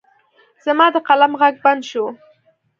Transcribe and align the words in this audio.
زما 0.65 0.87
د 0.95 0.97
قلم 1.07 1.31
غږ 1.39 1.55
بند 1.65 1.81
شو. 1.89 2.05